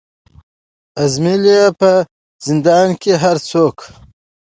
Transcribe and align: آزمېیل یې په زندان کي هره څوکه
آزمېیل 1.03 1.43
یې 1.53 1.63
په 1.79 1.91
زندان 2.47 2.87
کي 3.01 3.11
هره 3.21 3.41
څوکه 3.49 3.85